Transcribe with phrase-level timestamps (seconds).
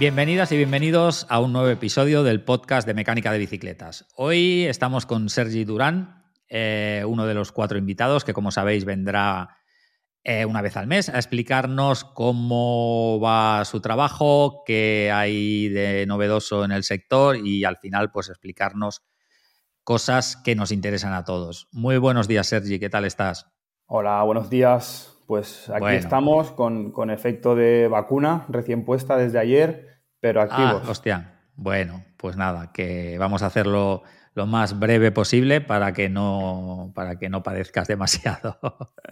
[0.00, 4.06] Bienvenidas y bienvenidos a un nuevo episodio del podcast de Mecánica de Bicicletas.
[4.16, 9.58] Hoy estamos con Sergi Durán, eh, uno de los cuatro invitados que, como sabéis, vendrá
[10.24, 16.64] eh, una vez al mes a explicarnos cómo va su trabajo, qué hay de novedoso
[16.64, 19.02] en el sector y al final, pues explicarnos
[19.84, 21.68] cosas que nos interesan a todos.
[21.72, 23.52] Muy buenos días, Sergi, ¿qué tal estás?
[23.84, 25.14] Hola, buenos días.
[25.26, 29.89] Pues aquí estamos con, con, efecto de vacuna recién puesta desde ayer
[30.20, 30.88] pero ah, activos.
[30.88, 31.36] hostia.
[31.56, 34.02] Bueno, pues nada, que vamos a hacerlo
[34.34, 38.58] lo más breve posible para que no, para que no padezcas demasiado.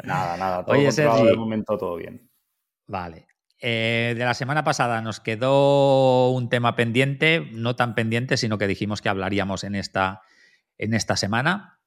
[0.04, 2.30] Nada, nada, todo Oye, Sergi, de momento todo bien.
[2.86, 3.26] Vale.
[3.60, 8.68] Eh, de la semana pasada nos quedó un tema pendiente, no tan pendiente, sino que
[8.68, 10.22] dijimos que hablaríamos en esta,
[10.78, 11.80] en esta semana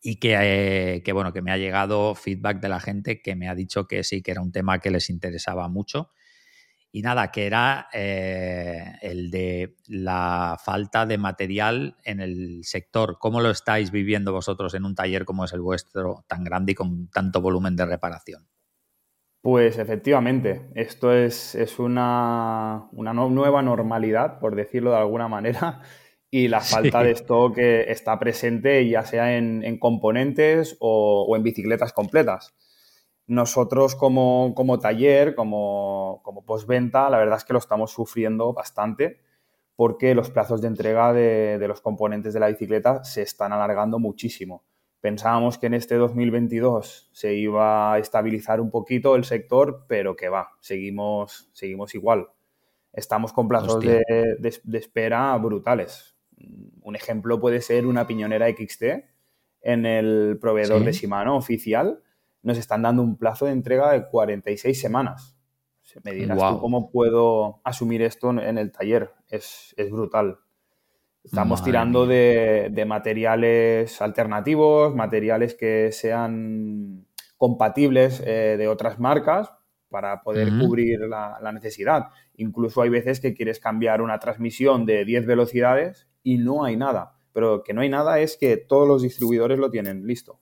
[0.00, 3.48] y que, eh, que, bueno, que me ha llegado feedback de la gente que me
[3.48, 6.10] ha dicho que sí, que era un tema que les interesaba mucho
[6.98, 13.18] y nada, que era eh, el de la falta de material en el sector.
[13.20, 16.74] ¿Cómo lo estáis viviendo vosotros en un taller como es el vuestro, tan grande y
[16.74, 18.48] con tanto volumen de reparación?
[19.40, 25.82] Pues efectivamente, esto es, una, nueva normalidad, por decirlo de alguna manera,
[26.32, 32.56] y la falta de stock está presente ya sea en, componentes o en bicicletas completas.
[33.28, 39.20] Nosotros como, taller, como, como postventa, la verdad es que lo estamos sufriendo bastante
[39.76, 44.64] porque los plazos de entrega de, los componentes de la bicicleta se están alargando muchísimo.
[45.00, 50.30] Pensábamos que en este 2022 se iba a estabilizar un poquito el sector, pero que
[50.30, 52.28] va, seguimos, seguimos igual.
[52.94, 54.02] Estamos con plazos de,
[54.72, 56.16] espera brutales.
[56.80, 58.82] Un ejemplo puede ser una piñonera XT
[59.60, 62.02] en el proveedor de Shimano oficial
[62.42, 65.38] nos están dando un plazo de entrega de 46 semanas.
[66.04, 69.12] Me dirás cómo puedo asumir esto en el taller.
[69.28, 70.38] Es, brutal.
[71.24, 77.06] Estamos tirando de, materiales alternativos, materiales que sean
[77.36, 79.52] compatibles eh, de otras marcas
[79.88, 82.08] para poder cubrir la, la, necesidad.
[82.36, 87.14] Incluso hay veces que quieres cambiar una transmisión de 10 velocidades y no hay nada.
[87.32, 90.40] Pero que no hay nada es que todos los distribuidores lo tienen listo.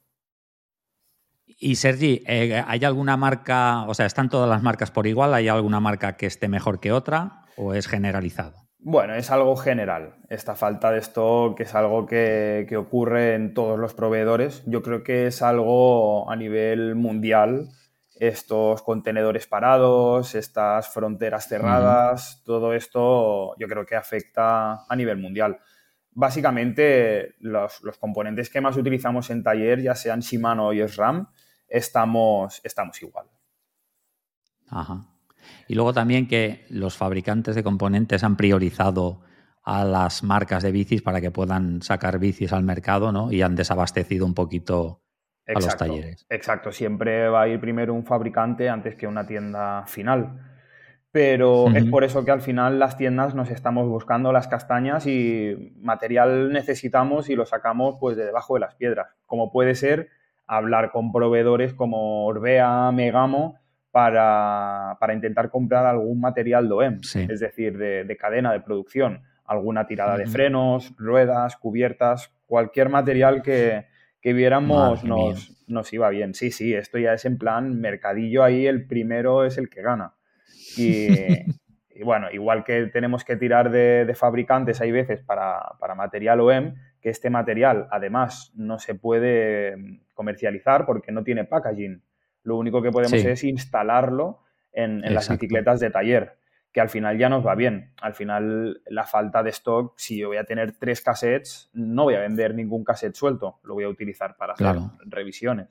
[1.59, 5.33] Y Sergi, eh, ¿hay alguna marca, o sea, están todas las marcas por igual?
[5.33, 8.67] ¿Hay alguna marca que esté mejor que otra o es generalizado?
[8.79, 10.15] Bueno, es algo general.
[10.29, 14.63] Esta falta de stock es algo que, ocurre en todos los proveedores.
[14.67, 17.69] Yo creo que es algo a nivel mundial.
[18.15, 25.59] Estos contenedores parados, estas fronteras cerradas, todo esto yo creo que afecta a nivel mundial.
[26.13, 31.27] Básicamente, los, los componentes que más utilizamos en taller, ya sean Shimano y SRAM,
[31.69, 33.27] estamos, estamos igual.
[34.69, 35.07] Ajá.
[35.69, 39.21] Y luego también que los fabricantes de componentes han priorizado
[39.63, 43.33] a las marcas de bicis para que puedan sacar bicis al mercado, ¿no?
[43.33, 45.03] Y han desabastecido un poquito
[45.47, 46.27] a los talleres.
[46.29, 50.41] Exacto, siempre va a ir primero un fabricante antes que una tienda final.
[51.11, 55.73] Pero es por eso que al final las tiendas nos estamos buscando las castañas y
[55.81, 59.17] material necesitamos y lo sacamos pues de debajo de las piedras.
[59.25, 60.11] Como puede ser
[60.47, 63.59] hablar con proveedores como Orbea, Megamo,
[63.91, 70.27] para, intentar comprar algún material DOEM, es decir, de, cadena de producción, alguna tirada de
[70.27, 73.87] frenos, ruedas, cubiertas, cualquier material que,
[74.23, 76.35] viéramos nos, nos, iba bien.
[76.35, 80.13] Sí, sí, esto ya es en plan mercadillo, ahí el primero es el que gana.
[80.77, 81.09] Y,
[82.05, 87.09] bueno, igual que tenemos que tirar de, fabricantes hay veces para, para material OEM, que
[87.09, 92.03] este material además no se puede comercializar porque no tiene packaging.
[92.43, 94.41] Lo único que podemos es instalarlo
[94.73, 96.39] en, las bicicletas de taller,
[96.73, 97.93] que al final ya nos va bien.
[98.01, 102.15] Al final la falta de stock, si yo voy a tener tres cassettes, no voy
[102.15, 105.69] a vender ningún cassette suelto, lo voy a utilizar para hacer revisiones.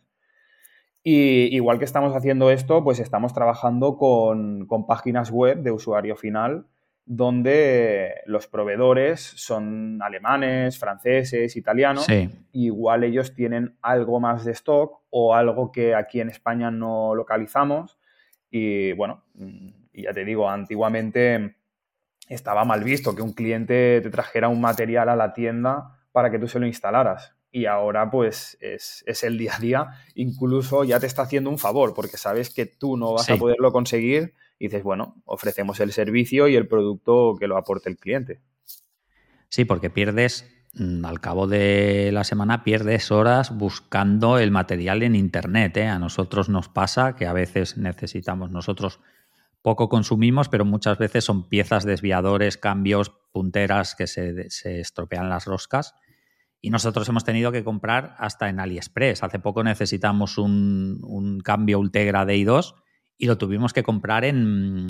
[1.03, 6.15] Y igual que estamos haciendo esto, pues estamos trabajando con, con páginas web de usuario
[6.15, 6.65] final
[7.05, 12.07] donde los proveedores son alemanes, franceses, italianos,
[12.51, 17.99] igual ellos tienen algo más de stock o algo que aquí en España no localizamos.
[18.49, 19.23] Y bueno,
[19.93, 21.55] ya te digo, antiguamente
[22.27, 26.39] estaba mal visto que un cliente te trajera un material a la tienda para que
[26.39, 27.35] tú se lo instalaras.
[27.51, 31.93] Y ahora pues es, el día a día, incluso ya te está haciendo un favor
[31.93, 36.47] porque sabes que tú no vas a poderlo conseguir y dices, bueno, ofrecemos el servicio
[36.47, 38.41] y el producto que lo aporte el cliente.
[39.49, 45.15] Sí, porque pierdes, mm, al cabo de la semana, pierdes horas buscando el material en
[45.15, 45.77] Internet.
[45.77, 45.87] ¿eh?
[45.87, 48.99] A nosotros nos pasa que a veces necesitamos nosotros
[49.61, 55.45] poco consumimos, pero muchas veces son piezas, desviadores, cambios, punteras que se, se estropean las
[55.45, 55.95] roscas.
[56.61, 59.23] Y nosotros hemos tenido que comprar hasta en AliExpress.
[59.23, 62.75] Hace poco necesitamos un, un cambio Ultegra DI2
[63.17, 64.89] y lo tuvimos que comprar en,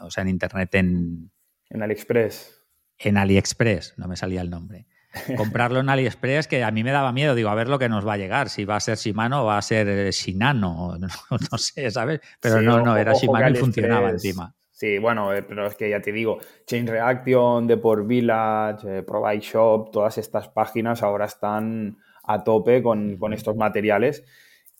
[0.00, 1.30] o sea, en internet en...
[1.68, 2.62] En AliExpress.
[2.98, 4.86] En AliExpress, no me salía el nombre.
[5.36, 8.06] Comprarlo en AliExpress que a mí me daba miedo, digo, a ver lo que nos
[8.06, 11.58] va a llegar, si va a ser Shimano o va a ser eh, Shinano, no,
[11.58, 12.20] sé, ¿sabes?
[12.40, 14.54] Pero no, no, era Shimano y funcionaba encima.
[14.70, 19.40] Sí, bueno, eh, pero es que ya te digo, Chain Reaction, Deport Village, eh, Provide
[19.40, 24.22] Shop, todas estas páginas ahora están a tope con, con estos materiales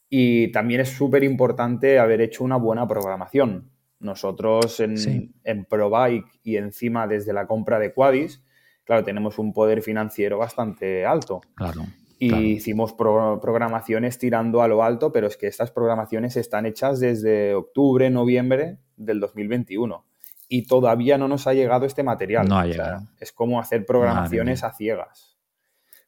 [0.09, 3.71] y también es súper importante haber hecho una buena programación.
[3.99, 8.45] Nosotros en, en ProBike y encima desde la compra de Quadis,
[8.85, 11.41] claro, tenemos un poder financiero bastante alto.
[11.55, 11.87] Claro.
[12.19, 17.55] Y hicimos programaciones tirando a lo alto, pero es que estas programaciones están hechas desde
[17.55, 20.05] octubre, noviembre del 2021
[20.49, 22.49] y todavía no nos ha llegado este material.
[22.49, 23.03] No ha llegado.
[23.19, 25.36] es como hacer programaciones a ciegas.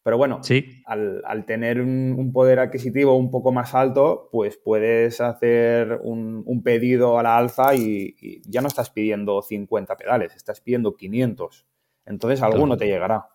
[0.02, 0.40] Pero bueno,
[0.86, 7.22] al, tener un, poder adquisitivo un poco más alto, pues puedes hacer un, pedido a
[7.22, 11.66] la alza y, ya no estás pidiendo 50 pedales, estás pidiendo 500.
[12.06, 13.28] Entonces alguno te llegará.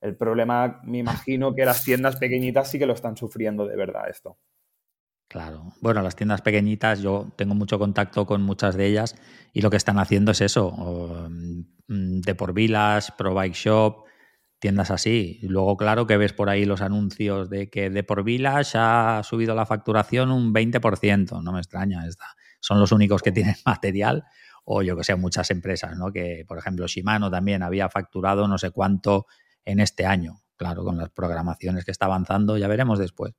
[0.00, 4.08] El problema, me imagino que las tiendas pequeñitas sí que lo están sufriendo de verdad
[4.08, 4.38] esto.
[5.32, 5.72] Claro.
[5.80, 9.14] Bueno, las tiendas pequeñitas, yo tengo mucho contacto con muchas de ellas
[9.54, 10.70] y lo que están haciendo es eso.
[11.88, 14.04] Mm, de por vilas, Pro Bike Shop,
[14.62, 15.40] tiendas así.
[15.42, 19.56] luego, claro, que ves por ahí los anuncios de que de por Village ha subido
[19.56, 21.42] la facturación un 20%.
[21.42, 22.26] No me extraña, esta.
[22.60, 24.24] son los únicos que tienen material.
[24.64, 26.12] O yo que sé, muchas empresas, ¿no?
[26.12, 29.26] Que, por ejemplo, Shimano también había facturado no sé cuánto
[29.64, 30.42] en este año.
[30.56, 33.34] Claro, con las programaciones que está avanzando, ya veremos después.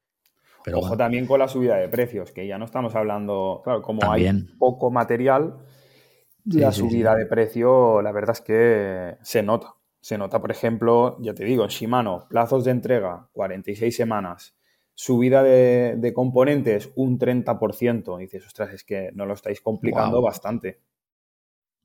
[0.66, 4.12] Pero Ojo también con la subida de precios, que ya no estamos hablando, claro, como
[4.12, 4.30] hay
[4.60, 5.56] poco material,
[6.44, 9.76] la subida de precio, la verdad es que se nota.
[10.04, 14.54] Se nota, por ejemplo, ya te digo, en Shimano, plazos de entrega, 46 semanas,
[14.94, 18.18] subida de, componentes, un 30%.
[18.20, 20.82] Y dices, ostras, es que no lo estáis complicando bastante.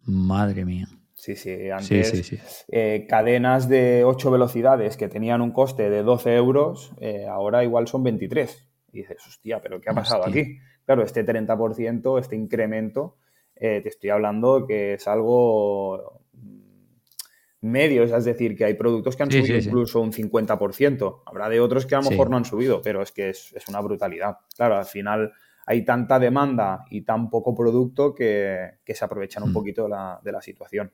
[0.02, 0.88] Madre mía.
[1.14, 6.90] Sí, sí, antes eh, cadenas de 8 velocidades que tenían un coste de 12 euros,
[7.00, 8.68] eh, ahora igual son 23.
[8.90, 10.58] Y dices, hostia, pero ¿qué ha pasado aquí?
[10.84, 13.16] Claro, este 30%, este incremento,
[13.54, 16.24] eh, te estoy hablando que es algo
[17.60, 21.22] medios, es decir, que hay productos que han subido incluso un 50%.
[21.26, 23.80] Habrá de otros que a lo mejor no han subido, pero es que es, una
[23.80, 24.36] brutalidad.
[24.56, 25.32] Claro, al final
[25.66, 29.54] hay tanta demanda y tan poco producto que, se aprovechan un mm.
[29.54, 30.92] poquito de la, situación.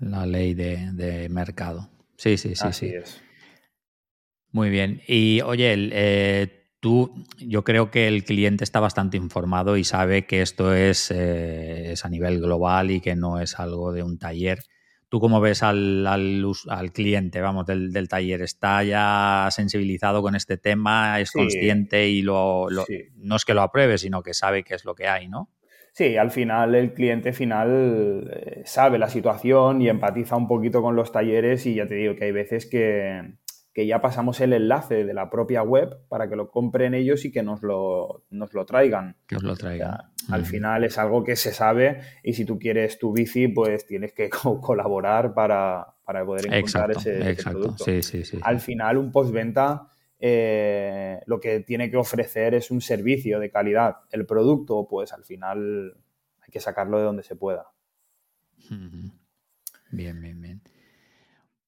[0.00, 1.90] La ley de, mercado.
[2.16, 2.94] Sí, sí, sí, Así sí.
[2.94, 3.22] Es.
[4.50, 5.00] Muy bien.
[5.06, 10.42] Y oye, eh, tú, yo creo que el cliente está bastante informado y sabe que
[10.42, 14.58] esto es, eh, es a nivel global y que no es algo de un taller.
[15.12, 18.40] ¿Tú cómo ves al, al, cliente, vamos, del, taller?
[18.40, 21.20] ¿Está ya sensibilizado con este tema?
[21.20, 22.68] ¿Es consciente y lo,
[23.16, 25.50] no es que lo apruebe, sino que sabe qué es lo que hay, ¿no?
[25.92, 30.96] Sí, al final el cliente final eh, sabe la situación y empatiza un poquito con
[30.96, 33.34] los talleres y ya te digo que hay veces que,
[33.74, 37.32] que ya pasamos el enlace de la propia web para que lo compren ellos y
[37.32, 39.16] que nos lo, nos lo traigan.
[39.26, 40.11] Que os lo traigan.
[40.30, 44.12] Al final es algo que se sabe y si tú quieres tu bici, pues tienes
[44.12, 47.84] que colaborar para, poder encontrar ese, producto.
[47.84, 49.92] Sí, sí, sí, al final, un postventa
[50.24, 53.96] eh, lo que tiene que ofrecer es un servicio de calidad.
[54.12, 55.96] El producto, pues al final
[56.40, 57.72] hay que sacarlo de donde se pueda.
[59.90, 60.60] Bien, bien, bien.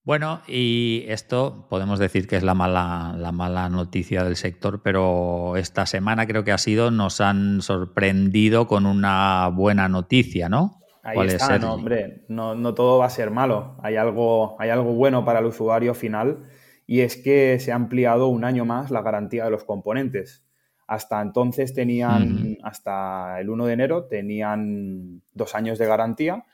[0.04, 5.56] Bueno, y esto podemos decir que es la mala, la mala noticia del sector, pero
[5.56, 10.78] esta semana creo que ha sido, nos han sorprendido con una buena noticia, ¿no?
[11.02, 13.78] Ahí está, no, hombre, no, no, todo va a ser malo.
[13.82, 16.48] Hay algo, hay algo bueno para el usuario final
[16.86, 20.44] y es que se ha ampliado un año más la garantía de los componentes.
[20.86, 26.44] Hasta entonces tenían, hasta el 1 de enero, tenían dos años de garantía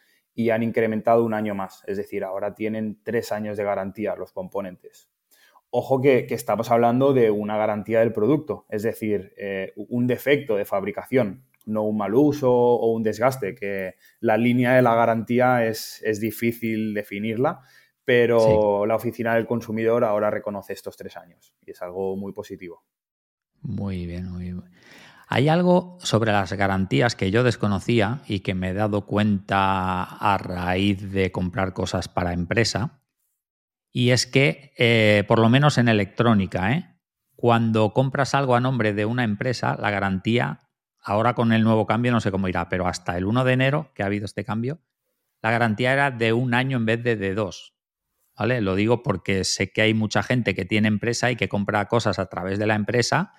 [0.41, 1.83] y han incrementado un año más.
[1.87, 5.11] Es decir, ahora tienen tres años de garantía los componentes.
[5.69, 10.65] Ojo que, estamos hablando de una garantía del producto, es decir, eh, un defecto de
[10.65, 16.03] fabricación, no un mal uso o un desgaste, que la línea de la garantía es,
[16.21, 17.61] difícil definirla,
[18.05, 22.83] pero la oficina del consumidor ahora reconoce estos tres años y es algo muy positivo.
[23.61, 24.63] Muy bien, muy bien.
[25.33, 30.37] Hay algo sobre las garantías que yo desconocía y que me he dado cuenta a
[30.39, 33.01] raíz de comprar cosas para empresa.
[33.93, 36.97] Y es que, eh, por lo menos en electrónica, ¿eh?
[37.37, 40.69] cuando compras algo a nombre de una empresa, la garantía
[41.01, 43.93] ahora con el nuevo cambio no sé cómo irá, pero hasta el 1 de enero
[43.95, 44.81] que ha habido este cambio,
[45.43, 47.77] la garantía era de un año en vez de de dos.
[48.37, 48.61] ¿Vale?
[48.63, 52.19] Lo digo porque sé que hay mucha gente que tiene empresa y que compra cosas
[52.19, 53.33] a través de la empresa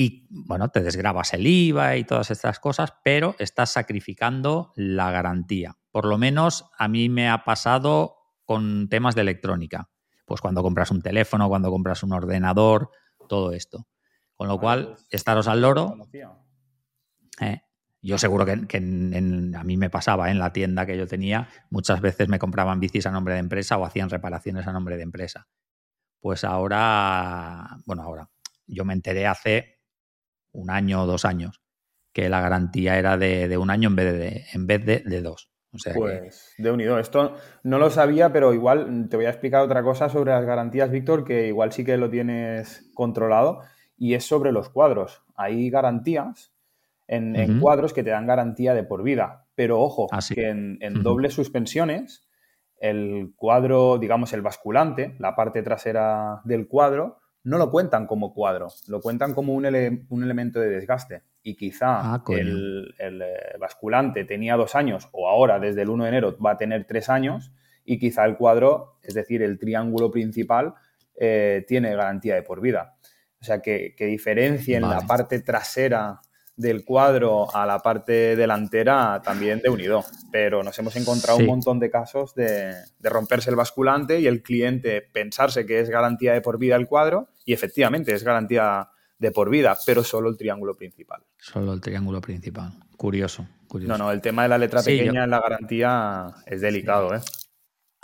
[0.00, 5.76] y, bueno, te desgrabas el IVA y todas estas cosas, pero estás sacrificando la garantía.
[5.90, 8.14] Por lo menos a mí me ha pasado
[8.44, 9.90] con temas de electrónica.
[10.24, 12.92] Pues cuando compras un teléfono, cuando compras un ordenador,
[13.28, 13.88] todo esto.
[14.36, 15.96] Con lo cual, pues, estaros al loro.
[17.40, 17.60] Eh,
[18.00, 22.28] yo seguro que, a mí me pasaba en la tienda que yo tenía, muchas veces
[22.28, 25.48] me compraban bicis a nombre de empresa o hacían reparaciones a nombre de empresa.
[26.20, 28.30] Pues ahora, bueno, ahora,
[28.68, 29.77] yo me enteré hace
[30.52, 31.60] un año o dos años
[32.12, 35.50] que la garantía era de, un año en vez de, en vez de, dos.
[35.94, 36.98] pues de unido.
[36.98, 40.90] Esto no lo sabía, pero igual te voy a explicar otra cosa sobre las garantías,
[40.90, 43.60] Víctor, que igual sí que lo tienes controlado,
[43.96, 45.22] y es sobre los cuadros.
[45.36, 46.52] Hay garantías
[47.06, 49.46] en, cuadros que te dan garantía de por vida.
[49.54, 52.28] Pero ojo, ah, que en, dobles suspensiones,
[52.80, 58.68] el cuadro, digamos, el basculante, la parte trasera del cuadro, no lo cuentan como cuadro,
[58.88, 61.22] lo cuentan como un, elemento de desgaste.
[61.42, 66.08] Y quizá ah, el, eh, basculante tenía dos años o ahora desde el 1 de
[66.10, 67.52] enero va a tener tres años
[67.86, 70.74] y quizá el cuadro, es decir, el triángulo principal,
[71.14, 72.96] eh, tiene garantía de por vida.
[73.40, 76.20] O sea, que, que diferencien la parte trasera
[76.58, 80.04] del cuadro a la parte delantera también de unido.
[80.30, 85.00] Pero nos hemos encontrado un montón de casos de, romperse el basculante y el cliente
[85.00, 89.50] pensarse que es garantía de por vida el cuadro y efectivamente es garantía de por
[89.50, 91.22] vida, pero solo el triángulo principal.
[91.38, 92.72] Solo el triángulo principal.
[92.96, 93.96] Curioso, curioso.
[93.96, 97.20] No, no, el tema de la letra pequeña en la garantía es delicado, ¿eh?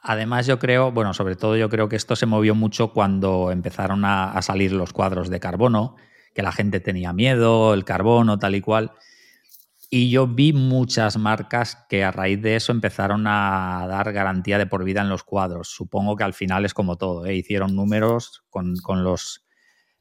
[0.07, 4.05] Además, yo creo, bueno, sobre todo yo creo que esto se movió mucho cuando empezaron
[4.05, 5.97] a salir los cuadros de carbono
[6.35, 8.93] que la gente tenía miedo, el carbono, tal y cual.
[9.91, 14.67] Y yo vi muchas marcas que a raíz de eso empezaron a dar garantía de
[14.67, 15.69] por vida en los cuadros.
[15.69, 17.27] Supongo que al final es como todo.
[17.27, 17.37] ¿eh?
[17.37, 18.75] Hicieron números con,
[19.05, 19.47] los,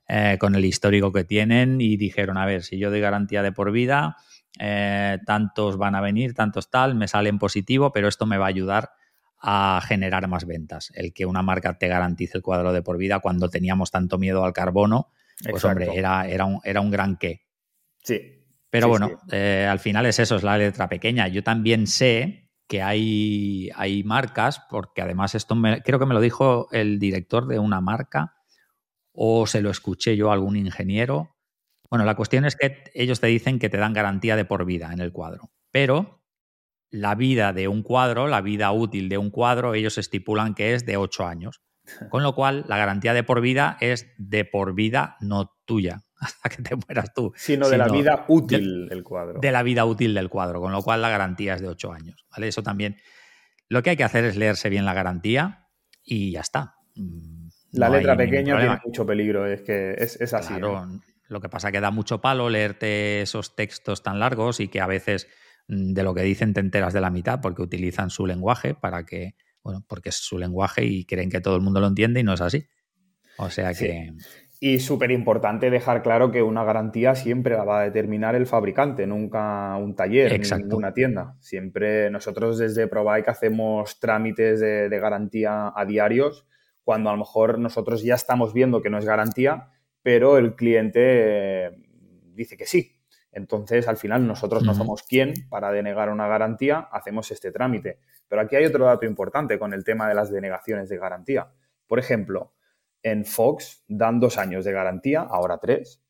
[0.07, 3.51] eh, con el histórico que tienen y dijeron, a ver, si yo doy garantía de
[3.51, 4.17] por vida,
[4.59, 8.45] eh, tantos van a venir, tantos tal, me sale en positivo, pero esto me va
[8.45, 8.91] a ayudar
[9.39, 10.91] a generar más ventas.
[10.95, 14.45] El que una marca te garantice el cuadro de por vida cuando teníamos tanto miedo
[14.45, 15.09] al carbono,
[15.50, 17.41] pues hombre, era, era, un, era un gran qué.
[18.03, 18.43] Sí.
[18.69, 21.27] Pero bueno, eh, al final es eso, es la letra pequeña.
[21.27, 26.67] Yo también sé que hay, hay marcas, porque además esto creo que me lo dijo
[26.71, 28.33] el director de una marca
[29.12, 31.35] o se lo escuché yo a algún ingeniero.
[31.89, 34.91] Bueno, la cuestión es que ellos te dicen que te dan garantía de por vida
[34.91, 36.23] en el cuadro, pero
[36.89, 40.85] la vida de un cuadro, la vida útil de un cuadro, ellos estipulan que es
[40.85, 41.62] de 8 años.
[42.09, 46.49] Con lo cual, la garantía de por vida es de por vida, no tuya, hasta
[46.49, 47.33] que te mueras tú.
[47.35, 49.39] Sino de la vida útil del cuadro.
[49.39, 52.25] De la vida útil del cuadro, con lo cual la garantía es de 8 años.
[52.31, 52.47] ¿vale?
[52.47, 52.97] Eso también.
[53.69, 55.67] Lo que hay que hacer es leerse bien la garantía
[56.03, 56.75] y ya está.
[56.95, 60.53] Mm, la letra pequeña tiene mucho peligro, es que es, así.
[60.53, 60.87] Claro.
[61.27, 64.81] Lo que pasa es que da mucho palo leerte esos textos tan largos y que
[64.81, 65.27] a veces
[65.67, 69.05] mm, de lo que dicen te enteras de la mitad porque utilizan su lenguaje para
[69.05, 72.24] que bueno, porque es su lenguaje y creen que todo el mundo lo entiende y
[72.24, 72.65] no es así.
[73.38, 74.13] O sea que...
[74.65, 79.05] Y súper importante dejar claro que una garantía siempre la va a determinar el fabricante,
[79.05, 81.36] nunca un taller, ni una tienda.
[81.41, 86.48] Siempre nosotros desde Provike hacemos trámites de, garantía a diarios
[86.86, 89.67] cuando a lo mejor nosotros ya estamos viendo que no es garantía,
[90.01, 91.72] pero el cliente
[92.34, 92.92] dice que sí.
[93.33, 97.99] Entonces, al final, nosotros no somos quien para denegar una garantía, hacemos este trámite.
[98.27, 101.51] Pero aquí hay otro dato importante con el tema de las denegaciones de garantía.
[101.87, 102.53] Por ejemplo,
[103.01, 106.03] en Fox dan dos años de garantía, ahora tres,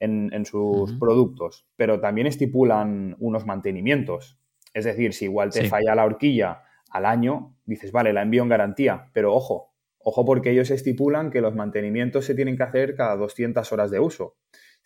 [0.00, 4.38] en, sus productos, pero también estipulan unos mantenimientos.
[4.72, 8.48] Es decir, si igual te falla la horquilla al año, dices, vale, la envío en
[8.48, 13.16] garantía, pero ojo, ojo porque ellos estipulan que los mantenimientos se tienen que hacer cada
[13.16, 14.36] 200 horas de uso.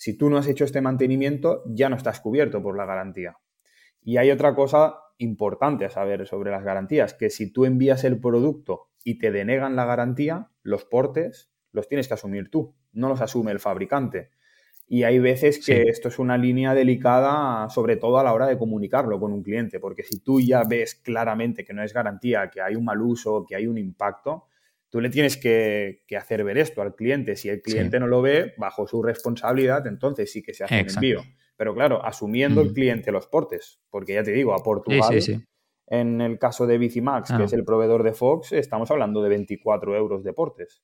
[0.02, 3.36] Si tú no has hecho este mantenimiento, ya no estás cubierto por la garantía.
[4.02, 8.18] Y hay otra cosa importante a saber sobre las garantías, que si tú envías el
[8.18, 13.20] producto y te denegan la garantía, los portes los tienes que asumir tú, no los
[13.20, 14.30] asume el fabricante.
[14.88, 18.58] Y hay veces que esto es una línea delicada, sobre todo a la hora de
[18.58, 22.60] comunicarlo con un cliente, porque si tú ya ves claramente que no es garantía, que
[22.60, 24.46] hay un mal uso, que hay un impacto,
[24.92, 27.34] tú le tienes que, hacer ver esto al cliente.
[27.34, 30.90] Si el cliente no lo ve, bajo su responsabilidad, entonces sí que se hace un
[30.90, 31.22] envío.
[31.56, 35.18] Pero claro, asumiendo el cliente los portes, porque ya te digo, a Portugal,
[35.86, 39.96] en el caso de Bicimax, que es el proveedor de Fox, estamos hablando de 24
[39.96, 40.82] euros de portes.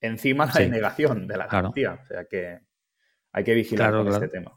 [0.00, 1.98] Encima la denegación de la garantía.
[2.00, 2.60] O sea que
[3.32, 4.56] hay que vigilar con este tema.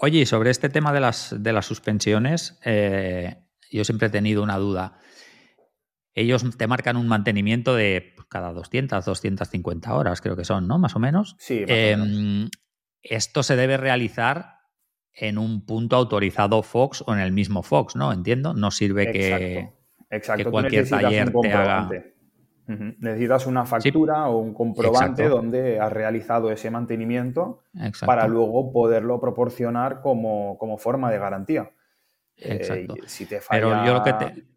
[0.00, 3.36] Oye, y sobre este tema de las, de las suspensiones, eh,
[3.70, 4.98] yo siempre he tenido una duda.
[6.16, 10.78] Ellos te marcan un mantenimiento de cada 200, 250 horas, creo que son, ¿no?
[10.78, 11.36] Más o menos.
[11.38, 11.62] Sí.
[11.68, 12.48] Em,
[13.02, 14.60] esto se debe realizar
[15.12, 18.14] en un punto autorizado Fox o en el mismo Fox, ¿no?
[18.14, 18.54] Entiendo.
[18.54, 19.72] No sirve que,
[20.50, 21.90] cualquier taller te haga.
[22.66, 27.62] Necesitas una factura o un comprobante donde has realizado ese mantenimiento
[28.06, 31.72] para luego poderlo proporcionar como, forma de garantía.
[32.38, 32.94] Eh, Exacto.
[33.50, 34.55] Pero yo lo que,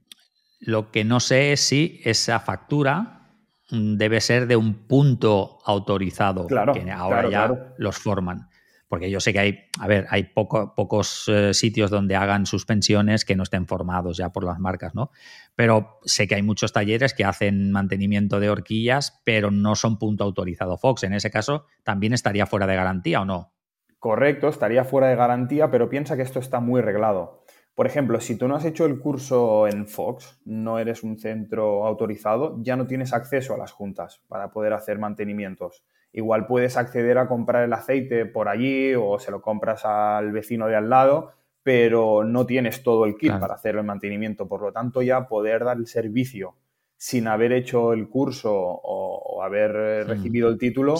[0.60, 3.32] lo que no sé es si esa factura
[3.72, 8.50] mm, debe ser de un punto autorizado, claro, que ahora ya los forman.
[8.88, 13.36] Porque yo sé que hay, a ver, hay pocos eh, sitios donde hagan suspensiones que
[13.36, 15.12] no estén formados ya por las marcas, ¿no?
[15.56, 20.24] Pero sé que hay muchos talleres que hacen mantenimiento de horquillas, pero no son punto
[20.24, 21.04] autorizado Fox.
[21.04, 23.54] En ese caso, ¿también estaría fuera de garantía o no?
[24.00, 27.44] Correcto, estaría fuera de garantía, pero piensa que esto está muy reglado.
[27.80, 31.86] Por ejemplo, si tú no has hecho el curso en Fox, no eres un centro
[31.88, 35.86] autorizado, ya no tienes acceso a las juntas para poder hacer mantenimientos.
[36.12, 40.68] Igual puedes acceder a comprar el aceite por allí o se lo compras al vecino
[40.68, 41.32] de al lado,
[41.64, 44.46] pero no tienes todo el kit para hacer el mantenimiento.
[44.46, 46.58] Por lo tanto, ya poder dar el servicio
[46.98, 50.96] sin haber hecho el curso o, haber recibido el título,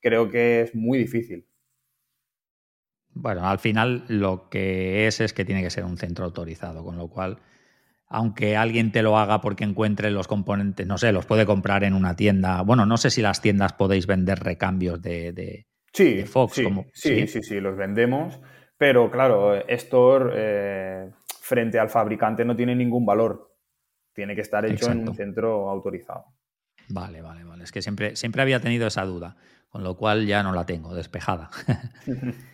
[0.00, 1.46] creo que es muy difícil.
[3.14, 6.96] Bueno, al final lo que es es que tiene que ser un centro autorizado, con
[6.96, 7.38] lo cual
[8.08, 11.94] aunque alguien te lo haga porque encuentre los componentes, no sé, los puede comprar en
[11.94, 12.62] una tienda.
[12.62, 16.60] Bueno, no sé si las tiendas podéis vender recambios de, de, sí, Fox.
[16.92, 18.38] Sí, sí, sí, los vendemos,
[18.76, 23.52] pero claro, Store eh, frente al fabricante no tiene ningún valor.
[24.12, 26.26] Tiene que estar hecho en un centro autorizado.
[26.88, 27.64] Vale, vale, vale.
[27.64, 29.36] Es que siempre, siempre había tenido esa duda,
[29.70, 31.50] con lo cual ya no la tengo despejada.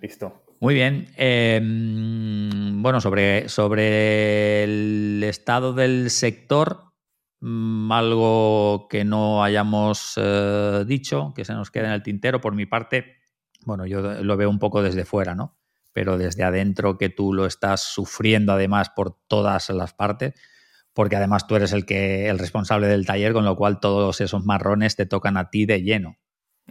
[0.00, 0.44] Listo.
[0.60, 1.08] Muy bien.
[1.16, 6.92] Em, bueno, sobre, sobre el estado del sector,
[7.40, 12.54] mm, algo que no hayamos eh, dicho, que se nos quede en el tintero, por
[12.54, 13.16] mi parte,
[13.64, 15.58] bueno, yo lo veo un poco desde fuera, ¿no?
[15.92, 20.34] Pero desde adentro que tú lo estás sufriendo además por todas las partes,
[20.94, 24.44] porque además tú eres el que el responsable del taller, con lo cual todos esos
[24.44, 26.16] marrones te tocan a ti de lleno.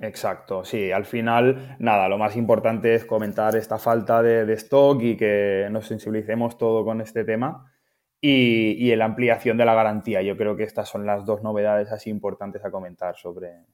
[0.02, 5.16] Exacto, sí, al final, nada, lo más importante es comentar esta falta de, stock y
[5.16, 7.72] que nos sensibilicemos todo con este tema
[8.20, 10.22] y, la ampliación de la garantía.
[10.22, 13.66] Yo creo que estas son las dos novedades así importantes a comentar sobre,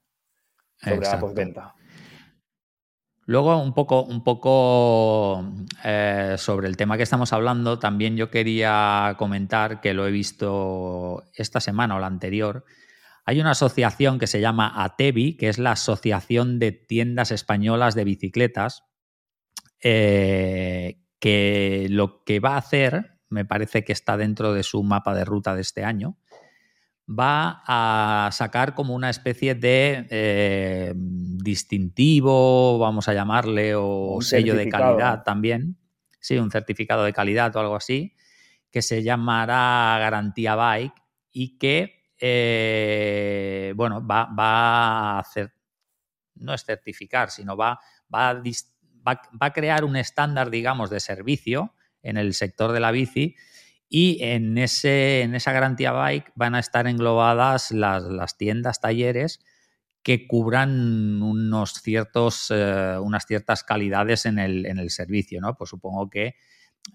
[0.83, 1.73] la postventa.
[3.25, 5.43] Luego, un poco, un poco
[5.83, 11.23] eh, sobre el tema que estamos hablando, también yo quería comentar que lo he visto
[11.33, 12.65] esta semana o la anterior,
[13.25, 18.03] hay una asociación que se llama ATEBI, que es la Asociación de Tiendas Españolas de
[18.03, 18.83] Bicicletas,
[19.83, 25.13] eh, que lo que va a hacer, me parece que está dentro de su mapa
[25.13, 26.17] de ruta de este año,
[27.07, 34.69] va a sacar como una especie de eh, distintivo, vamos a llamarle, o sello de
[34.69, 35.77] calidad también.
[36.19, 38.15] Sí, un certificado de calidad o algo así,
[38.71, 45.53] que se llamará Garantía Bike y que eh, bueno, va, a hacer,
[46.35, 47.79] no es certificar, sino va,
[48.11, 53.35] a crear un estándar, digamos, de servicio en el sector de la bici
[53.89, 59.39] y en, ese, en esa garantía bike van a estar englobadas las, tiendas, talleres
[60.03, 65.55] que cubran unos ciertos, eh, unas ciertas calidades en el, en el, servicio, ¿no?
[65.55, 66.35] Pues supongo que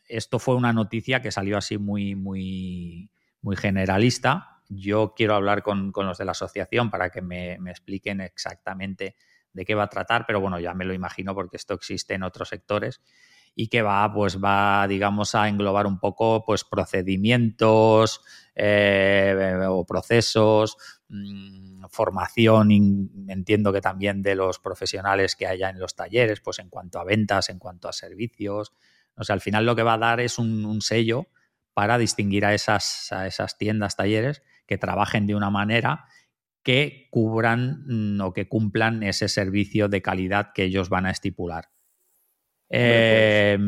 [0.08, 3.10] esto fue una noticia que salió así muy, muy,
[3.42, 9.16] muy generalista, yo quiero hablar con, los de la asociación para que me, expliquen exactamente
[9.52, 12.22] de qué va a tratar, pero bueno, ya me lo imagino porque esto existe en
[12.22, 13.00] otros sectores
[13.54, 18.20] y que va, pues va, digamos, a englobar un poco, pues, procedimientos
[18.54, 20.76] eh, o procesos,
[21.08, 22.70] mm, formación,
[23.28, 27.04] entiendo que también de los profesionales que haya en los talleres, pues en cuanto a
[27.04, 28.72] ventas, en cuanto a servicios.
[29.16, 31.28] O sea, al final lo que va a dar es un, un sello
[31.72, 36.06] para distinguir a esas, a esas tiendas, talleres que trabajen de una manera
[36.62, 41.66] que cubran mm, o que cumplan ese servicio de calidad que ellos van a estipular.
[42.68, 43.58] Pues, eh,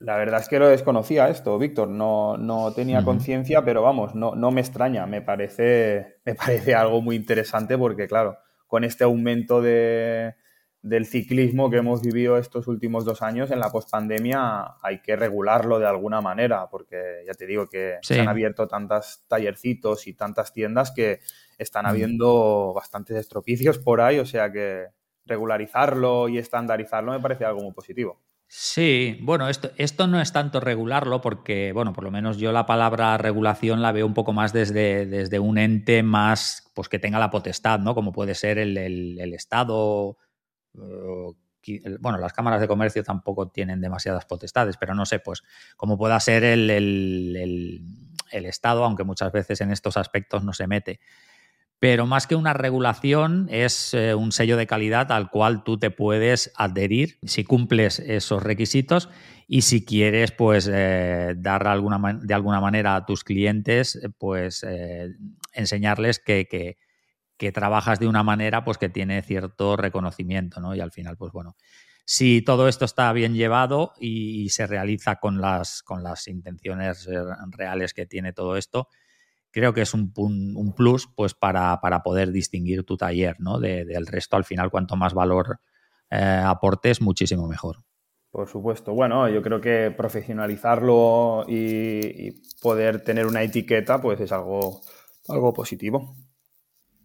[0.00, 1.88] la verdad es que lo desconocía esto, Víctor.
[1.88, 5.06] No, no tenía conciencia, pero vamos, no, no, me extraña.
[5.06, 10.34] Me parece, me parece algo muy interesante porque, claro, con este aumento de,
[10.82, 15.78] del ciclismo que hemos vivido estos últimos dos años en la pospandemia hay que regularlo
[15.78, 20.52] de alguna manera, porque ya te digo que se han abierto tantas tallercitos y tantas
[20.52, 21.20] tiendas que
[21.58, 21.88] están mm.
[21.88, 24.86] habiendo bastantes estropicios por ahí, o sea que
[25.26, 28.20] regularizarlo y estandarizarlo me parece algo muy positivo.
[28.52, 32.66] Sí, bueno, esto, esto no es tanto regularlo porque, bueno, por lo menos yo la
[32.66, 37.20] palabra regulación la veo un poco más desde, desde un ente más, pues que tenga
[37.20, 37.94] la potestad, ¿no?
[37.94, 40.16] Como puede ser el, Estado.
[40.72, 45.42] Bueno, las cámaras de comercio tampoco tienen demasiadas potestades, pero no sé, pues
[45.76, 46.70] como pueda ser el,
[48.30, 51.00] el Estado, aunque muchas veces en estos aspectos no se mete.
[51.80, 55.90] Pero más que una regulación es eh, un sello de calidad al cual tú te
[55.90, 59.08] puedes adherir si cumples esos requisitos
[59.48, 65.14] y si quieres pues eh, dar de alguna manera a tus clientes pues eh,
[65.54, 66.76] enseñarles que, que,
[67.52, 70.74] trabajas de una manera pues que tiene cierto reconocimiento ¿no?
[70.74, 71.56] y al final pues bueno
[72.12, 77.08] si todo esto está bien llevado y, se realiza con las, con las intenciones
[77.50, 78.88] reales que tiene todo esto,
[79.52, 80.12] creo que es un,
[80.76, 83.60] plus pues para, poder distinguir tu taller ¿no?
[83.60, 84.36] del resto.
[84.36, 85.60] Al final, cuanto más valor
[86.10, 87.84] eh, aportes, muchísimo mejor.
[88.32, 88.92] Por supuesto.
[88.92, 94.80] Bueno, yo creo que profesionalizarlo y, poder tener una etiqueta, pues es algo,
[95.28, 96.16] algo positivo.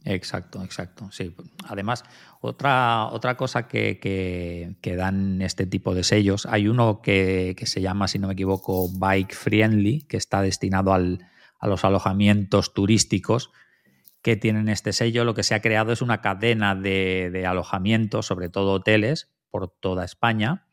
[0.05, 1.09] Exacto, exacto.
[1.11, 1.35] Sí.
[1.67, 2.03] Además,
[2.41, 7.81] otra, otra cosa que, que, dan este tipo de sellos, hay uno que, que, se
[7.81, 11.27] llama, si no me equivoco, Bike Friendly, que está destinado al,
[11.59, 13.51] a los alojamientos turísticos
[14.21, 18.49] que tienen este sello, lo que se ha creado es una cadena de, alojamientos, sobre
[18.49, 20.65] todo hoteles, por toda España,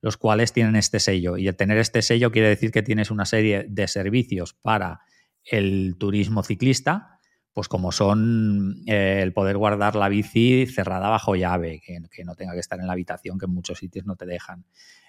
[0.00, 1.36] los cuales tienen este sello.
[1.36, 5.00] Y el tener este sello quiere decir que tienes una serie de servicios para
[5.44, 7.15] el turismo ciclista,
[7.56, 12.52] pues como son eh, el poder guardar la bici cerrada bajo llave, que, no tenga
[12.52, 14.66] que estar en la habitación, que en muchos sitios no te dejan.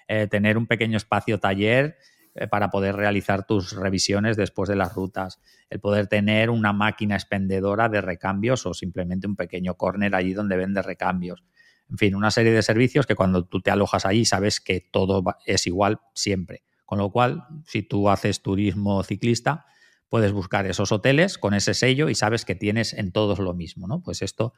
[0.08, 1.98] Eh, tener un pequeño espacio taller
[2.34, 7.16] eh, para poder realizar tus revisiones después de las rutas, el poder tener una máquina
[7.16, 11.44] expendedora de recambios o simplemente un pequeño corner allí donde vende recambios.
[11.90, 15.22] En fin, una serie de servicios que cuando tú te alojas allí sabes que todo
[15.44, 16.62] es igual siempre.
[16.86, 19.66] Con lo cual, si tú haces turismo ciclista,
[20.08, 23.86] puedes buscar esos hoteles con ese sello y sabes que tienes en todos lo mismo,
[23.86, 24.02] ¿no?
[24.02, 24.54] Pues esto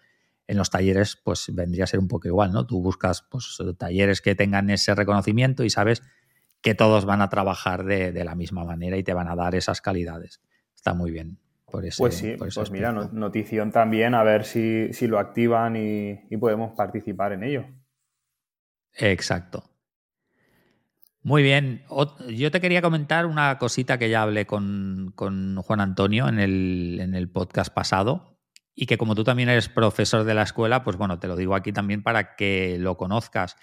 [0.46, 2.66] en los talleres pues vendría a ser un poco igual, ¿no?
[2.66, 6.02] Tú buscas pues, talleres que tengan ese reconocimiento y sabes
[6.60, 9.80] que todos van a trabajar de, la misma manera y te van a dar esas
[9.80, 10.42] calidades.
[10.74, 11.38] Está muy bien.
[11.64, 16.72] Por ese, pues sí, pues mira, notición también, a ver si, lo activan y, podemos
[16.72, 17.64] participar en ello.
[18.94, 19.69] Exacto.
[21.22, 21.84] Muy bien.
[22.28, 27.14] Yo te quería comentar una cosita que ya hablé con, Juan Antonio en el, en
[27.14, 28.38] el, podcast pasado
[28.74, 31.54] y que como tú también eres profesor de la escuela, pues bueno, te lo digo
[31.54, 33.56] aquí también para que lo conozcas.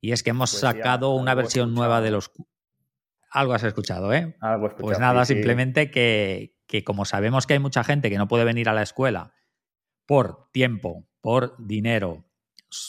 [0.00, 2.30] Y es que hemos pues sacado una versión nueva de los...
[3.32, 4.36] Algo has escuchado, ¿eh?
[4.78, 8.68] pues nada, simplemente que, que como sabemos que hay mucha gente que no puede venir
[8.68, 9.34] a la escuela
[10.06, 12.24] por tiempo, por dinero,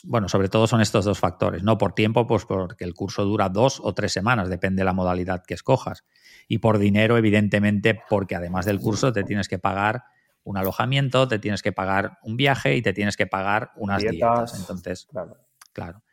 [0.03, 3.49] bueno, sobre todo son estos dos factores, no por tiempo, pues porque el curso dura
[3.49, 6.03] dos o tres semanas, depende de la modalidad que escojas.
[6.47, 10.03] Y por dinero, evidentemente, porque además del curso te tienes que pagar
[10.43, 14.59] un alojamiento, te tienes que pagar un viaje y te tienes que pagar unas dietas.
[14.59, 15.37] Entonces, claro.
[15.73, 16.03] claro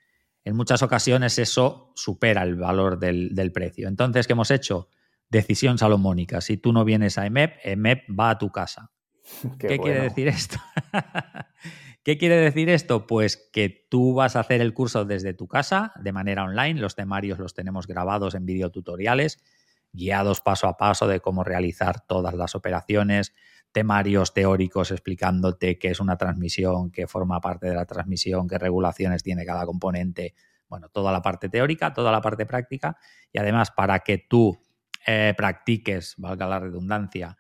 [0.48, 3.87] en muchas ocasiones eso supera el valor del, precio.
[3.87, 4.88] Entonces, ¿qué hemos hecho?
[5.28, 6.40] Decisión salomónica.
[6.40, 8.90] Si tú no vienes a EMEP, EMEP va a tu casa.
[9.59, 10.57] Qué, quiere decir esto?
[12.09, 13.07] ¿Qué quiere decir esto?
[13.07, 16.81] Pues que tú vas a hacer el curso desde tu casa de manera online.
[16.81, 19.44] Los temarios los tenemos grabados en videotutoriales,
[19.92, 23.35] guiados paso a paso de cómo realizar todas las operaciones,
[23.73, 29.23] temarios teóricos explicándote qué es una transmisión, qué forma parte de la transmisión, qué regulaciones
[29.23, 30.35] tiene cada componente,
[30.66, 32.97] bueno, toda la parte teórica, toda la parte práctica
[33.31, 34.59] y además para que tú
[35.07, 37.37] eh, practiques, valga la redundancia,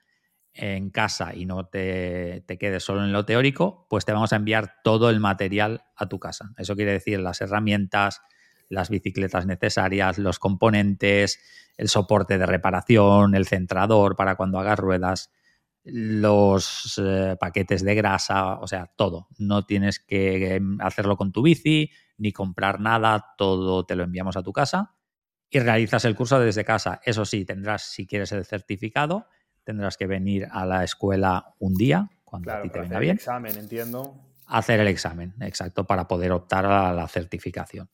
[0.58, 4.36] en casa y no te, te, quedes solo en lo teórico, pues te vamos a
[4.36, 6.52] enviar todo el material a tu casa.
[6.58, 8.20] Eso quiere decir las herramientas,
[8.68, 11.40] las bicicletas necesarias, los componentes,
[11.76, 15.30] el soporte de reparación, el centrador para cuando hagas ruedas,
[15.84, 19.28] los eh, paquetes de grasa, o sea, todo.
[19.38, 24.36] No tienes que em, hacerlo con tu bici ni comprar nada, todo te lo enviamos
[24.36, 24.96] a tu casa
[25.50, 27.00] y realizas el curso desde casa.
[27.04, 29.28] Eso sí, tendrás, si quieres el certificado,
[29.68, 33.18] tendrás que venir a la escuela un día, cuando a ti te venga bien.
[33.18, 34.14] Hacer el examen, entiendo.
[34.46, 37.90] Hacer el examen, exacto, para poder optar a la certificación.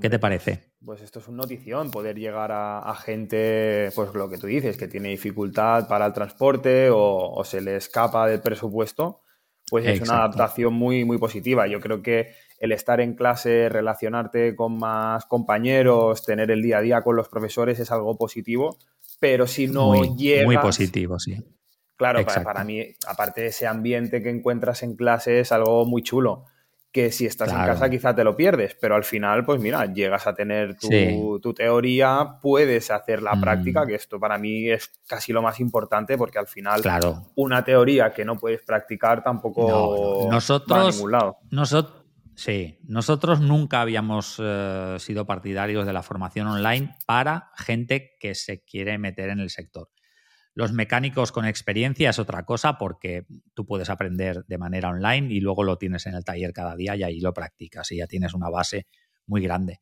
[0.00, 0.70] ¿Qué te parece?
[0.84, 4.86] Pues esto es una notición, poder llegar a, gente, pues lo que tú dices, que
[4.86, 9.22] tiene dificultad para el transporte o, se le escapa del presupuesto,
[9.68, 11.66] pues es una adaptación muy, muy positiva.
[11.66, 12.28] Yo creo que
[12.60, 17.28] el estar en clase, relacionarte con más compañeros, tener el día a día con los
[17.28, 18.78] profesores es algo positivo,
[19.20, 20.46] pero si no muy, llegas...
[20.46, 21.36] Muy positivo, sí.
[21.96, 26.02] Claro, para, para, mí, aparte de ese ambiente que encuentras en clase, es algo muy
[26.02, 26.46] chulo
[26.92, 30.26] que si estás en casa quizá te lo pierdes, pero al final, pues mira, llegas
[30.26, 33.86] a tener tu, teoría, puedes hacer la práctica, mm.
[33.86, 36.82] que esto para mí es casi lo más importante, porque al final
[37.36, 41.36] una teoría que no puedes practicar tampoco nosotros, va a ningún lado.
[41.50, 41.99] Nosotros,
[42.40, 48.64] sí, nosotros nunca habíamos eh, sido partidarios de la formación online para gente que se
[48.64, 49.90] quiere meter en el sector.
[50.54, 55.40] Los mecánicos con experiencia es otra cosa porque tú puedes aprender de manera online y
[55.40, 58.34] luego lo tienes en el taller cada día y ahí lo practicas y ya tienes
[58.34, 58.86] una base
[59.26, 59.78] muy grande.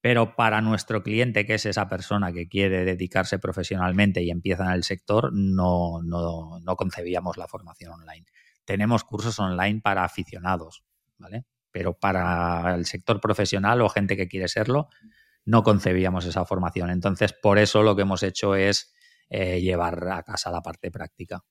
[0.00, 4.72] Pero para nuestro cliente, que es esa persona que quiere dedicarse profesionalmente y empieza en
[4.72, 8.24] el sector, no, no, no concebíamos la formación online.
[8.64, 10.84] Tenemos cursos online para aficionados,
[11.18, 11.44] ¿vale?
[11.76, 14.88] Pero para el sector profesional o gente que quiere serlo,
[15.44, 16.88] no concebíamos esa formación.
[16.88, 18.94] Entonces, por eso lo que hemos hecho es
[19.28, 21.44] eh, llevar a casa la parte práctica.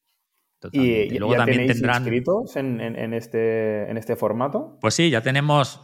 [0.71, 4.79] ¿Y, luego también tendrán inscritos en, en, este, en este formato?
[4.81, 5.79] Pues sí, ya tenemos,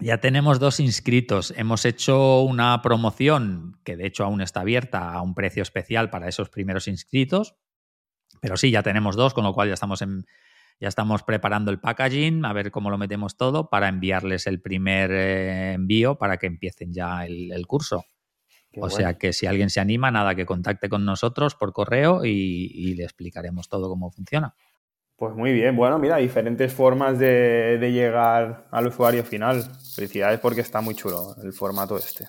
[0.00, 1.54] ya tenemos dos inscritos.
[1.56, 6.28] Hemos hecho una promoción que de hecho aún está abierta a un precio especial para
[6.28, 7.56] esos primeros inscritos.
[8.42, 10.26] Pero sí, ya tenemos dos, con lo cual ya estamos en,
[10.80, 15.10] ya estamos preparando el packaging, a ver cómo lo metemos todo para enviarles el primer
[15.10, 18.04] eh, envío para que empiecen ya el curso
[18.80, 22.94] o sea que si alguien se anima, nada, que contacte con nosotros por correo y,
[22.94, 24.54] le explicaremos todo cómo funciona.
[25.16, 29.64] Pues muy bien, bueno, mira, diferentes formas de, llegar al usuario final.
[29.94, 32.26] Felicidades porque está muy chulo el formato este.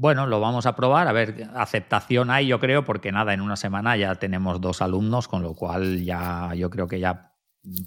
[0.00, 3.56] Bueno, lo vamos a probar, a ver, aceptación hay, yo creo, porque nada, en una
[3.56, 7.34] semana ya tenemos dos alumnos, con lo cual ya yo creo que ya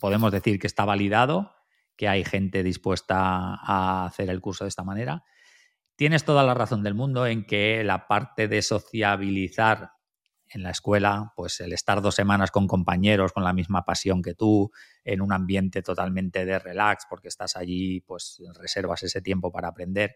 [0.02, 1.56] podemos decir que está validado,
[1.96, 5.24] que hay gente dispuesta a hacer el curso de esta manera.
[5.96, 9.92] Tienes toda la razón del mundo en que la parte de sociabilizar
[10.50, 14.34] en la escuela, pues el estar dos semanas con compañeros con la misma pasión que
[14.34, 14.70] tú,
[15.06, 20.14] en un ambiente totalmente de relax, porque estás allí, pues reservas ese tiempo para aprender.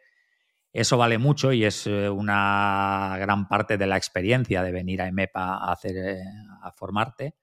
[0.76, 5.08] Eso vale mucho y es eh, una gran parte de la experiencia de venir a
[5.08, 6.22] EMEPA a, hacer, eh,
[6.62, 7.34] a formarte.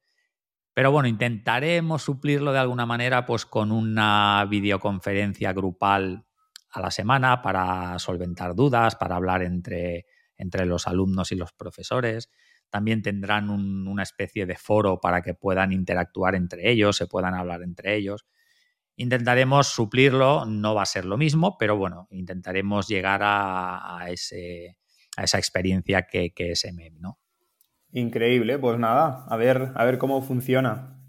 [0.75, 6.27] Pero bueno, intentaremos suplirlo de alguna manera pues con una videoconferencia grupal
[6.73, 10.05] a la semana para solventar dudas, para hablar entre,
[10.37, 12.29] entre los alumnos y los profesores.
[12.69, 17.63] También tendrán una especie de foro para que puedan interactuar entre ellos, se puedan hablar
[17.63, 18.27] entre ellos.
[19.03, 24.79] Intentaremos suplirlo, no va a ser lo mismo, pero bueno, intentaremos llegar a, ese,
[25.17, 27.19] a esa experiencia que, que es MM, ¿no?
[27.91, 31.01] Increíble, pues nada, a ver, a ver cómo funciona.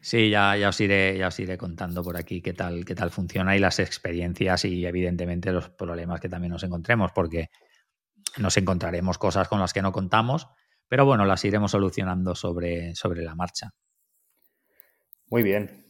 [0.00, 3.10] Sí, ya, ya, os iré, ya os iré contando por aquí qué tal, qué tal
[3.10, 7.48] funciona y las experiencias y evidentemente los problemas que también nos encontremos, porque
[8.38, 10.46] nos encontraremos cosas con las que no contamos,
[10.86, 13.72] pero bueno, las iremos solucionando sobre, sobre la marcha.
[15.28, 15.85] Muy bien.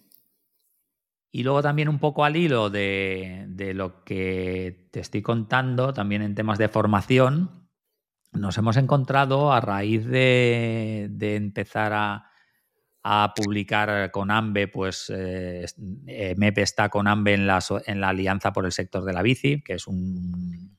[1.37, 6.23] Y luego también un poco al hilo de, de lo que te estoy contando, también
[6.23, 7.69] en temas de formación,
[8.33, 12.31] nos hemos encontrado a raíz de, de empezar a,
[13.03, 15.67] a publicar con AMBE, pues eh,
[16.39, 19.63] MEP está con AMBE en la, en la Alianza por el Sector de la Bici,
[19.63, 20.75] que es un,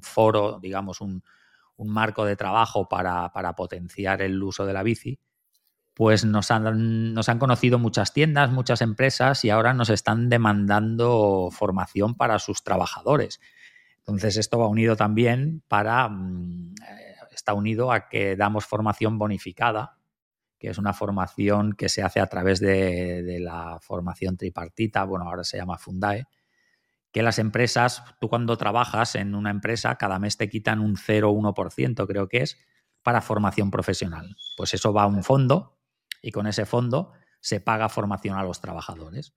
[0.00, 1.22] foro, digamos, un,
[1.76, 5.20] marco de trabajo para, potenciar el uso de la bici,
[5.98, 12.38] pues nos han, conocido muchas tiendas, muchas empresas y ahora nos están demandando formación para
[12.38, 13.40] sus trabajadores.
[13.96, 16.76] Entonces esto va unido también para, mm,
[17.32, 19.98] está unido a que damos formación bonificada
[20.60, 25.44] que es una formación que se hace a través de, la formación tripartita, bueno, ahora
[25.44, 26.26] se llama Fundae,
[27.12, 32.06] que las empresas, tú cuando trabajas en una empresa, cada mes te quitan un 0,1%,
[32.08, 32.58] creo que es,
[33.04, 34.36] para formación profesional.
[34.56, 35.77] Pues eso va a un fondo
[36.22, 39.34] y con ese fondo se paga formación a los trabajadores.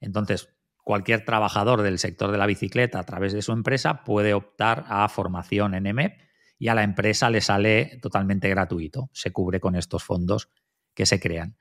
[0.00, 0.48] Entonces,
[0.84, 5.08] cualquier trabajador del sector de la bicicleta a través de su empresa puede optar a
[5.08, 6.18] formación en EMEP
[6.58, 9.10] y a la empresa le sale totalmente gratuito.
[9.12, 10.48] Se cubre con estos fondos
[10.94, 11.56] que se crean.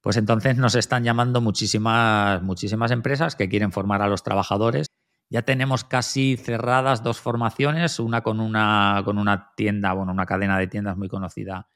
[0.00, 4.86] Pues entonces nos están llamando muchísimas, muchísimas empresas que quieren formar a los trabajadores.
[5.28, 10.58] Ya tenemos casi cerradas dos formaciones, una con una, con una tienda, bueno, una cadena
[10.58, 11.68] de tiendas muy conocida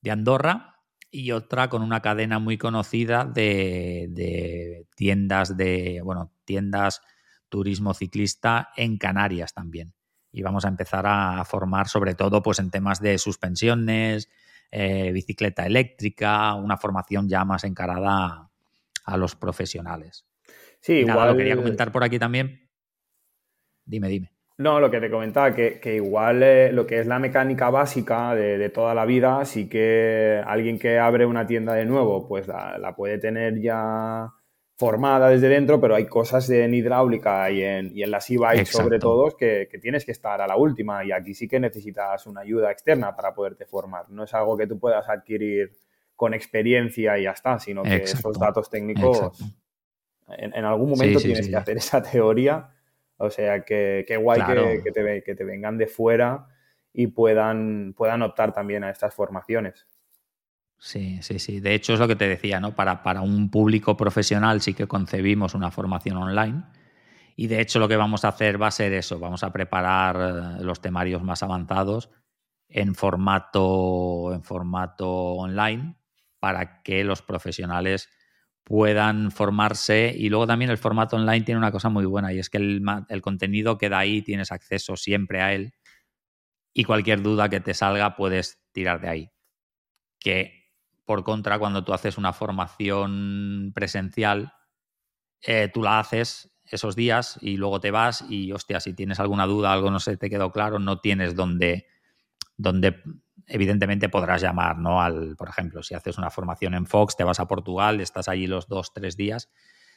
[0.00, 0.75] de Andorra
[1.10, 7.00] y otra con una cadena muy conocida de, de tiendas de, bueno, tiendas
[7.48, 9.94] turismo ciclista en Canarias también
[10.36, 14.28] y vamos a empezar a formar sobre todo pues en temas de suspensiones,
[14.70, 18.50] eh, bicicleta eléctrica, una formación ya más encarada
[19.04, 20.26] a, los profesionales.
[20.80, 21.28] Sí, igual...
[21.28, 22.68] lo quería comentar por aquí también.
[23.86, 24.35] Dime, dime.
[24.58, 28.70] No, lo que te comentaba, que, igual eh, lo que es la mecánica básica de,
[28.70, 33.18] toda la vida, sí que alguien que abre una tienda de nuevo, pues la, puede
[33.18, 34.32] tener ya
[34.78, 38.98] formada desde dentro, pero hay cosas en hidráulica y en, y en las e-bikes sobre
[38.98, 42.70] todo que, tienes que estar a la última y aquí sí que necesitas una ayuda
[42.70, 44.08] externa para poderte formar.
[44.08, 45.72] No es algo que tú puedas adquirir
[46.14, 49.32] con experiencia y ya está, sino que esos datos técnicos
[50.28, 52.70] en, algún momento tienes que hacer esa teoría.
[53.18, 54.42] O sea, que, qué guay
[54.82, 56.46] que, te, que te vengan de fuera
[56.92, 59.86] y puedan, puedan optar también a estas formaciones.
[60.78, 61.60] Sí, sí, sí.
[61.60, 62.74] De hecho, es lo que te decía, ¿no?
[62.74, 66.62] Para, para un público profesional sí que concebimos una formación online.
[67.34, 69.18] Y de hecho, lo que vamos a hacer va a ser eso.
[69.18, 72.10] Vamos a preparar eh, los temarios más avanzados
[72.68, 75.96] en formato, en formato online
[76.38, 78.10] para que los profesionales
[78.66, 80.12] puedan formarse.
[80.18, 82.82] Y luego también el formato online tiene una cosa muy buena y es que el,
[83.08, 85.72] el contenido queda ahí, tienes acceso siempre a él
[86.74, 89.32] y cualquier duda que te salga puedes tirar de ahí.
[90.18, 90.72] Que
[91.04, 94.52] por contra, cuando tú haces una formación presencial,
[95.42, 99.46] eh, tú la haces esos días y luego te vas y, hostia, si tienes alguna
[99.46, 101.86] duda, algo no se te quedó claro, no tienes donde,
[102.56, 103.00] donde
[103.46, 105.00] evidentemente podrás llamar, ¿no?
[105.00, 108.46] Al, por ejemplo, si haces una formación en Fox, te vas a Portugal, estás allí
[108.46, 109.50] los dos, tres días.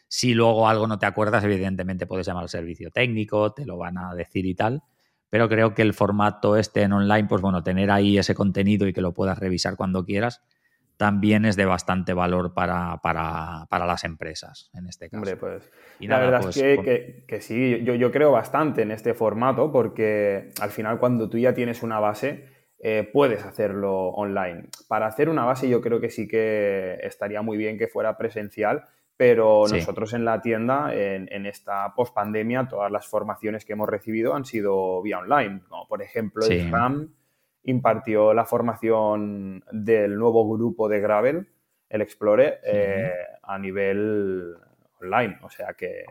[0.08, 3.98] Si luego algo no te acuerdas, evidentemente puedes llamar al servicio técnico, te lo van
[3.98, 4.84] a decir y tal.
[5.30, 8.94] Pero creo que el formato este en online, pues bueno, tener ahí ese contenido y
[8.94, 10.42] que lo puedas revisar cuando quieras,
[10.98, 13.00] también es de bastante valor para,
[13.72, 15.22] las empresas, en este caso.
[15.22, 19.72] Hombre, pues la verdad es pues, que, sí, yo, yo, creo bastante en este formato
[19.72, 24.70] porque al final cuando tú ya tienes una base, eh, puedes hacerlo online.
[24.88, 28.86] Para hacer una base yo creo que sí que estaría muy bien que fuera presencial,
[29.18, 34.46] pero nosotros en la tienda, en, esta post-pandemia, todas las formaciones que hemos recibido han
[34.46, 37.14] sido vía online, por ejemplo el RAM
[37.64, 41.48] impartió la formación del nuevo grupo de Gravel,
[41.90, 43.12] el Explore, eh,
[43.44, 44.56] a nivel
[45.02, 45.38] online.
[45.42, 46.06] O sea que,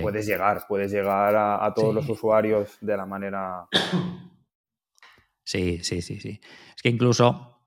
[0.00, 3.66] puedes llegar, puedes llegar a, todos los usuarios de la manera.
[5.46, 6.40] Sí, sí, sí, sí.
[6.74, 7.60] Es que incluso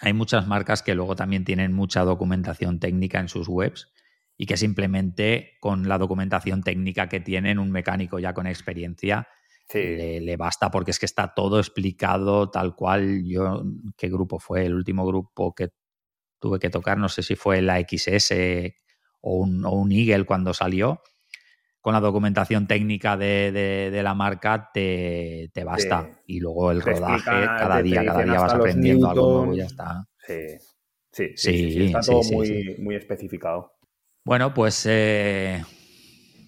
[0.00, 3.92] hay muchas marcas que luego también tienen mucha documentación técnica en sus webs
[4.36, 9.28] y que simplemente con la documentación técnica que tienen un mecánico ya con experiencia
[9.72, 13.22] le, basta porque es que está todo explicado tal cual.
[13.24, 13.62] Yo,
[13.96, 14.66] ¿qué grupo fue?
[14.66, 15.70] El último grupo que
[16.40, 18.76] tuve que tocar, no sé si fue la XS
[19.22, 21.00] o un, o un Eagle cuando salió.
[21.82, 26.08] Con la documentación técnica de, la marca te, basta.
[26.26, 30.06] Y luego el rodaje, cada día, cada día vas aprendiendo algo nuevo y ya está.
[30.26, 30.58] Sí,
[31.10, 33.72] sí, sí, está todo muy, muy especificado.
[34.24, 35.64] Bueno, pues eh,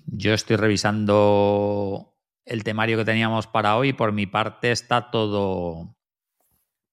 [0.07, 3.93] yo estoy revisando el temario que teníamos para hoy.
[3.93, 5.97] Por mi parte está todo,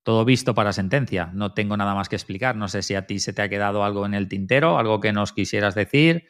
[0.04, 1.30] todo visto para sentencia.
[1.34, 2.56] No tengo nada más que explicar.
[2.56, 5.13] No sé si a ti se te ha quedado algo en el tintero, algo que
[5.13, 6.27] nos quisieras decir.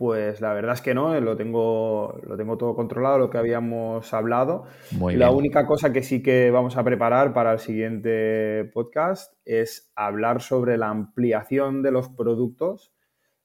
[0.00, 4.14] Pues la verdad es que no, lo tengo, lo tengo todo controlado, lo que habíamos
[4.14, 4.64] hablado.
[4.98, 10.40] la única cosa que sí que vamos a preparar para el siguiente podcast es hablar
[10.40, 12.94] sobre la ampliación de los productos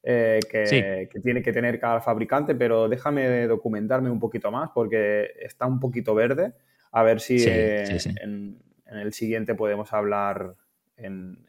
[0.01, 5.65] eh, que, tiene que tener cada fabricante, pero déjame documentarme un poquito más porque está
[5.65, 6.53] un poquito verde.
[6.93, 10.55] A ver si eh, en, el siguiente podemos hablar
[10.95, 11.45] en,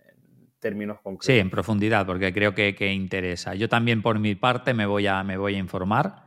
[0.58, 1.26] términos concretos.
[1.26, 3.54] Sí, en profundidad, porque creo que, interesa.
[3.54, 6.26] Yo también por mi parte me voy a, me voy a informar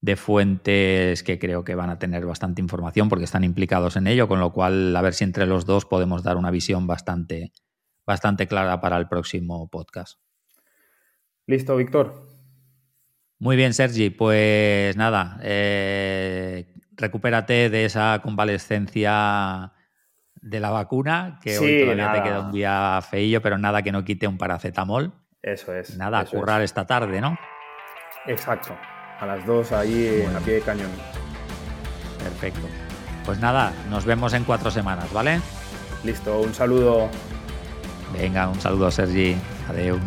[0.00, 4.28] de fuentes que creo que van a tener bastante información porque están implicados en ello,
[4.28, 7.52] con lo cual a ver si entre los dos podemos dar una visión bastante,
[8.06, 10.20] bastante clara para el próximo podcast.
[11.46, 12.28] Listo, Víctor.
[13.38, 14.10] Muy bien, Sergi.
[14.10, 16.66] Pues nada, eh,
[16.96, 19.72] recupérate de esa convalescencia
[20.42, 24.04] de la vacuna, que hoy todavía te queda un día feillo, pero nada que no
[24.04, 25.12] quite un paracetamol.
[25.42, 25.96] Eso es.
[25.96, 27.38] Nada, a currar esta tarde, ¿no?
[28.26, 28.76] Exacto.
[29.20, 30.90] A las dos ahí a pie de cañón.
[32.22, 32.66] Perfecto.
[33.24, 35.40] Pues nada, nos vemos en cuatro semanas, ¿vale?
[36.04, 37.08] Listo, un saludo.
[38.12, 39.36] Venga, un saludo, Sergi.
[39.68, 39.98] Adiós.